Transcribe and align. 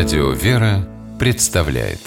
Радио 0.00 0.30
«Вера» 0.30 0.88
представляет 1.18 1.98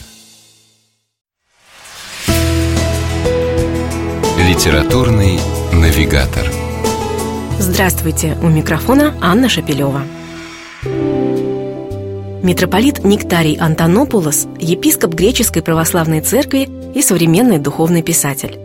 Литературный 4.40 5.40
навигатор 5.72 6.44
Здравствуйте! 7.60 8.36
У 8.42 8.48
микрофона 8.48 9.14
Анна 9.22 9.48
Шапилева. 9.48 10.02
Митрополит 12.42 13.04
Нектарий 13.04 13.58
Антонопулос– 13.58 14.48
епископ 14.60 15.14
греческой 15.14 15.62
православной 15.62 16.22
церкви 16.22 16.68
и 16.96 17.04
современный 17.04 17.60
духовный 17.60 18.02
писатель. 18.02 18.58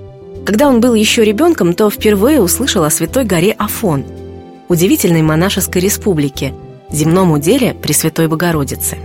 Когда 0.46 0.68
он 0.68 0.80
был 0.80 0.94
еще 0.94 1.22
ребенком, 1.22 1.74
то 1.74 1.90
впервые 1.90 2.40
услышал 2.40 2.82
о 2.82 2.88
святой 2.88 3.26
горе 3.26 3.52
Афон, 3.58 4.06
удивительной 4.68 5.20
монашеской 5.20 5.82
республике, 5.82 6.54
земном 6.90 7.32
уделе 7.32 7.74
Пресвятой 7.74 8.26
Богородицы. 8.26 8.96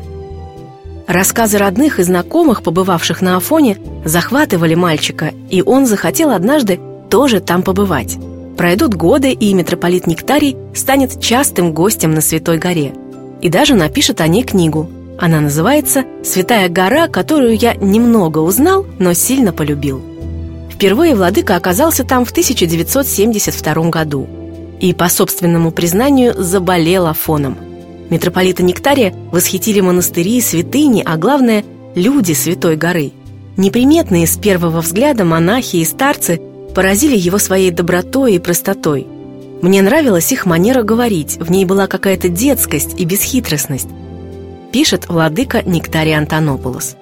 Рассказы 1.08 1.58
родных 1.58 2.00
и 2.00 2.04
знакомых, 2.04 2.64
побывавших 2.64 3.22
на 3.22 3.38
Афоне, 3.38 3.78
захватывали 4.06 4.76
мальчика, 4.76 5.34
и 5.50 5.62
он 5.62 5.86
захотел 5.86 6.32
однажды 6.32 6.80
тоже 7.10 7.40
там 7.40 7.64
побывать. 7.64 8.18
Пройдут 8.58 8.94
годы, 8.94 9.32
и 9.32 9.54
митрополит 9.54 10.08
Нектарий 10.08 10.56
станет 10.76 11.20
частым 11.20 11.74
гостем 11.74 12.12
на 12.14 12.22
Святой 12.22 12.58
горе– 12.58 12.94
и 13.44 13.50
даже 13.50 13.76
напишет 13.76 14.22
о 14.22 14.28
ней 14.28 14.44
книгу. 14.44 14.90
Она 15.20 15.42
называется 15.42 16.06
«Святая 16.24 16.70
гора, 16.70 17.08
которую 17.10 17.56
я 17.58 17.76
немного 17.76 18.40
узнал, 18.40 18.86
но 19.00 19.14
сильно 19.14 19.52
полюбил». 19.52 20.02
Впервые 20.72 21.14
владыка 21.14 21.58
оказался 21.58 22.06
там 22.06 22.24
в 22.24 22.32
1972 22.32 23.90
году 23.90 24.28
и, 24.80 24.94
по 24.94 25.10
собственному 25.10 25.72
признанию, 25.72 26.34
заболел 26.38 27.06
Афоном. 27.06 27.58
Митрополита 28.14 28.64
Нектария 28.64 29.14
восхитили 29.32 29.82
монастыри, 29.82 30.40
святыни, 30.40 31.04
а 31.06 31.18
главное– 31.18 31.66
люди 31.96 32.34
Святой 32.34 32.78
горы. 32.78 33.12
Неприметные 33.58 34.28
с 34.28 34.38
первого 34.38 34.82
взгляда 34.82 35.26
монахи 35.26 35.78
и 35.78 35.86
старцы 35.86 36.40
поразили 36.74 37.18
его 37.18 37.38
своей 37.38 37.72
добротой 37.72 38.36
и 38.36 38.40
простотой– 38.40 39.08
мне 39.64 39.82
нравилась 39.82 40.30
их 40.34 40.46
манера 40.46 40.84
говорить, 40.84 41.38
в 41.40 41.50
ней 41.50 41.64
была 41.64 41.88
какая-то 41.88 42.28
детскость 42.28 43.00
и 43.00 43.06
бесхитростность. 43.06 43.88
Пишет 44.74 45.08
владыка 45.08 45.62
Нектарий 45.62 46.18
Антонопулос. 46.18 46.98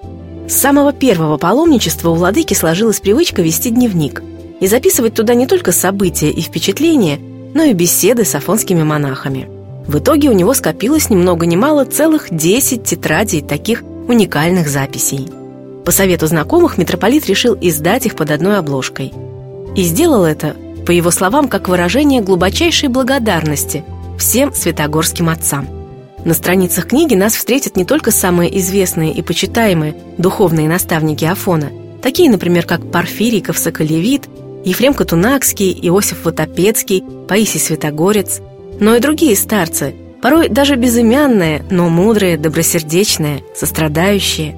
С 0.47 0.53
самого 0.53 0.93
первого 0.93 1.37
паломничества 1.37 2.11
у 2.11 2.13
владыки 2.13 2.53
сложилась 2.53 2.99
привычка 2.99 3.41
вести 3.41 3.71
дневник 3.71 4.21
и 4.59 4.67
записывать 4.67 5.15
туда 5.15 5.33
не 5.33 5.47
только 5.47 5.71
события 5.71 6.29
и 6.29 6.39
впечатления, 6.39 7.17
но 7.55 7.63
и 7.63 7.73
беседы 7.73 8.25
с 8.25 8.35
афонскими 8.35 8.83
монахами. 8.83 9.49
В 9.91 9.99
итоге 9.99 10.29
у 10.29 10.31
него 10.31 10.53
скопилось 10.53 11.09
ни 11.09 11.17
много 11.17 11.45
ни 11.45 11.57
мало 11.57 11.83
целых 11.83 12.27
10 12.33 12.81
тетрадей 12.85 13.41
таких 13.41 13.83
уникальных 14.07 14.69
записей. 14.69 15.27
По 15.83 15.91
совету 15.91 16.27
знакомых 16.27 16.77
митрополит 16.77 17.27
решил 17.27 17.57
издать 17.59 18.05
их 18.05 18.15
под 18.15 18.31
одной 18.31 18.57
обложкой. 18.57 19.11
И 19.75 19.83
сделал 19.83 20.23
это 20.23 20.55
по 20.85 20.91
его 20.91 21.11
словам, 21.11 21.49
как 21.49 21.67
выражение 21.67 22.21
глубочайшей 22.21 22.87
благодарности 22.87 23.83
всем 24.17 24.53
святогорским 24.53 25.27
отцам. 25.27 25.67
На 26.23 26.35
страницах 26.35 26.87
книги 26.87 27.15
нас 27.15 27.35
встретят 27.35 27.75
не 27.75 27.83
только 27.83 28.11
самые 28.11 28.57
известные 28.59 29.11
и 29.11 29.21
почитаемые 29.21 29.93
духовные 30.17 30.69
наставники 30.69 31.25
Афона, 31.25 31.69
такие, 32.01 32.31
например, 32.31 32.65
как 32.65 32.89
Порфирий 32.89 33.41
Ковсоколевит, 33.41 34.29
Ефрем 34.63 34.93
Катунакский, 34.93 35.77
Иосиф 35.81 36.23
Ватопецкий, 36.23 37.03
Паисий 37.27 37.59
Святогорец, 37.59 38.39
но 38.81 38.95
и 38.95 38.99
другие 38.99 39.37
старцы, 39.37 39.95
порой 40.21 40.49
даже 40.49 40.75
безымянные, 40.75 41.63
но 41.69 41.87
мудрые, 41.87 42.37
добросердечные, 42.37 43.45
сострадающие. 43.55 44.57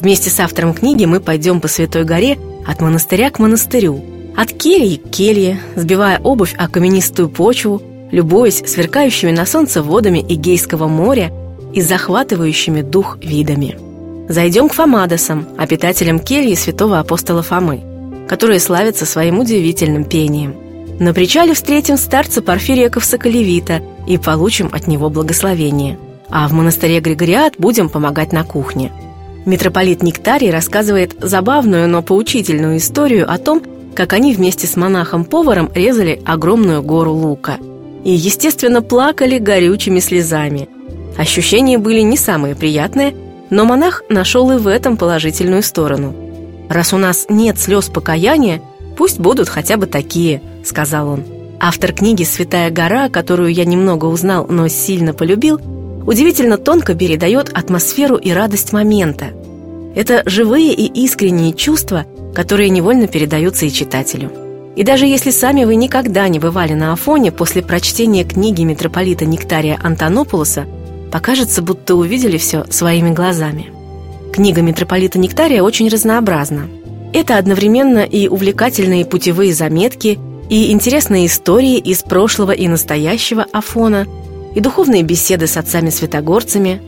Вместе 0.00 0.30
с 0.30 0.40
автором 0.40 0.74
книги 0.74 1.04
мы 1.04 1.20
пойдем 1.20 1.60
по 1.60 1.68
Святой 1.68 2.02
горе 2.02 2.36
от 2.66 2.80
монастыря 2.80 3.30
к 3.30 3.38
монастырю– 3.38 4.02
от 4.38 4.52
кельи 4.52 4.98
к 4.98 5.10
келье, 5.10 5.58
сбивая 5.74 6.20
обувь 6.20 6.54
о 6.56 6.68
каменистую 6.68 7.28
почву, 7.28 7.82
любуясь 8.12 8.62
сверкающими 8.64 9.32
на 9.32 9.44
солнце 9.44 9.82
водами 9.82 10.24
Игейского 10.28 10.86
моря 10.86 11.32
и 11.74 11.80
захватывающими 11.80 12.82
дух 12.82 13.18
видами. 13.20 13.76
Зайдем 14.28 14.68
к 14.68 14.74
Фомадосам, 14.74 15.48
обитателям 15.58 16.20
кельи 16.20 16.54
святого 16.54 17.00
апостола 17.00 17.42
Фомы, 17.42 17.80
которые 18.28 18.60
славятся 18.60 19.06
своим 19.06 19.40
удивительным 19.40 20.04
пением. 20.04 20.54
На 20.98 21.14
причале 21.14 21.54
встретим 21.54 21.96
старца 21.96 22.42
Порфирия 22.42 22.90
Ковсоколевита 22.90 23.82
и 24.08 24.18
получим 24.18 24.68
от 24.72 24.88
него 24.88 25.10
благословение. 25.10 25.96
А 26.28 26.48
в 26.48 26.52
монастыре 26.52 26.98
Григориат 26.98 27.54
будем 27.56 27.88
помогать 27.88 28.32
на 28.32 28.42
кухне. 28.42 28.92
Митрополит 29.46 30.02
Нектарий 30.02 30.50
рассказывает 30.50 31.14
забавную, 31.20 31.88
но 31.88 32.02
поучительную 32.02 32.78
историю 32.78 33.32
о 33.32 33.38
том, 33.38 33.62
как 33.94 34.12
они 34.12 34.34
вместе 34.34 34.66
с 34.66 34.76
монахом-поваром 34.76 35.70
резали 35.72 36.20
огромную 36.24 36.82
гору 36.82 37.12
лука. 37.12 37.58
И, 38.04 38.10
естественно, 38.10 38.82
плакали 38.82 39.38
горючими 39.38 40.00
слезами. 40.00 40.68
Ощущения 41.16 41.78
были 41.78 42.00
не 42.00 42.16
самые 42.16 42.56
приятные, 42.56 43.14
но 43.50 43.64
монах 43.64 44.02
нашел 44.08 44.50
и 44.50 44.58
в 44.58 44.66
этом 44.66 44.96
положительную 44.96 45.62
сторону. 45.62 46.14
«Раз 46.68 46.92
у 46.92 46.98
нас 46.98 47.26
нет 47.28 47.58
слез 47.58 47.88
покаяния, 47.88 48.60
пусть 48.98 49.20
будут 49.20 49.48
хотя 49.48 49.76
бы 49.76 49.86
такие»,— 49.86 50.42
сказал 50.64 51.08
он. 51.08 51.24
Автор 51.60 51.92
книги 51.92 52.24
«Святая 52.24 52.70
гора», 52.70 53.08
которую 53.08 53.52
я 53.52 53.64
немного 53.64 54.06
узнал, 54.06 54.46
но 54.48 54.66
сильно 54.68 55.14
полюбил, 55.14 55.60
удивительно 56.04 56.58
тонко 56.58 56.94
передает 56.94 57.48
атмосферу 57.48 58.16
и 58.16 58.32
радость 58.32 58.72
момента. 58.72 59.26
Это 59.94 60.22
живые 60.26 60.74
и 60.74 60.86
искренние 61.04 61.52
чувства, 61.52 62.06
которые 62.34 62.68
невольно 62.70 63.06
передаются 63.06 63.66
и 63.66 63.72
читателю. 63.72 64.30
И 64.76 64.82
даже 64.84 65.06
если 65.06 65.30
сами 65.30 65.64
вы 65.64 65.76
никогда 65.76 66.28
не 66.28 66.38
бывали 66.38 66.74
на 66.74 66.92
Афоне, 66.92 67.32
после 67.32 67.62
прочтения 67.62 68.24
книги 68.24 68.62
митрополита 68.62 69.24
Нектария 69.24 69.78
Антонопулоса 69.82 70.66
покажется, 71.10 71.62
будто 71.62 71.94
увидели 71.94 72.36
все 72.36 72.64
своими 72.70 73.10
глазами. 73.10 73.66
Книга 74.32 74.62
митрополита 74.62 75.18
Нектария 75.18 75.62
очень 75.62 75.88
разнообразна. 75.88 76.68
Это 77.12 77.38
одновременно 77.38 78.00
и 78.00 78.28
увлекательные 78.28 79.04
путевые 79.04 79.54
заметки, 79.54 80.18
и 80.48 80.72
интересные 80.72 81.26
истории 81.26 81.78
из 81.78 82.02
прошлого 82.02 82.52
и 82.52 82.68
настоящего 82.68 83.46
Афона, 83.52 84.06
и 84.54 84.60
духовные 84.60 85.02
беседы 85.02 85.46
с 85.46 85.56
отцами-святогорцами. 85.56 86.80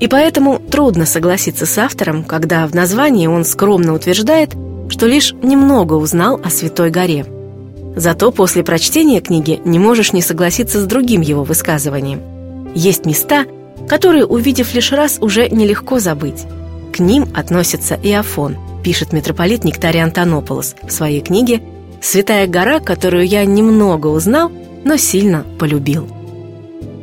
И 0.00 0.08
поэтому 0.08 0.58
трудно 0.58 1.06
согласиться 1.06 1.66
с 1.66 1.76
автором, 1.78 2.24
когда 2.24 2.66
в 2.66 2.74
названии 2.74 3.26
он 3.26 3.44
скромно 3.44 3.94
утверждает– 3.94 4.54
что 4.90 5.06
лишь 5.06 5.32
немного 5.42 5.94
узнал 5.94 6.40
о 6.42 6.50
Святой 6.50 6.90
горе. 6.90 7.24
Зато 7.96 8.30
после 8.30 8.62
прочтения 8.62 9.20
книги 9.20 9.60
не 9.64 9.78
можешь 9.78 10.12
не 10.12 10.20
согласиться 10.20 10.80
с 10.80 10.86
другим 10.86 11.20
его 11.20 11.44
высказыванием. 11.44 12.20
Есть 12.74 13.06
места, 13.06 13.46
которые, 13.88 14.26
увидев 14.26 14.74
лишь 14.74 14.92
раз, 14.92 15.18
уже 15.20 15.48
нелегко 15.48 15.98
забыть. 15.98 16.44
К 16.92 16.98
ним 16.98 17.28
относится 17.34 17.94
и 17.94 18.12
Афон, 18.12 18.56
пишет 18.82 19.12
митрополит 19.12 19.64
Нектарий 19.64 20.02
Антонополос 20.02 20.74
в 20.82 20.90
своей 20.90 21.20
книге 21.20 21.62
«Святая 22.00 22.46
гора, 22.46 22.80
которую 22.80 23.26
я 23.26 23.44
немного 23.44 24.08
узнал, 24.08 24.50
но 24.84 24.96
сильно 24.96 25.44
полюбил». 25.58 26.08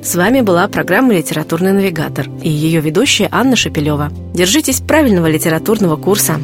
С 0.04 0.16
вами 0.16 0.42
была 0.42 0.68
программа 0.68 1.14
«Литературный 1.14 1.74
навигатор» 1.74 2.28
и 2.42 2.50
ее 2.50 2.80
ведущая 2.80 3.28
Анна 3.32 3.56
Шапилева. 3.56 4.12
Держитесь 4.34 4.80
правильного 4.80 5.28
литературного 5.28 5.98
курса. 5.98 6.40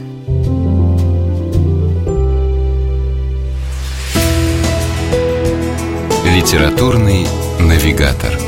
Литературный 6.25 7.25
навигатор. 7.59 8.42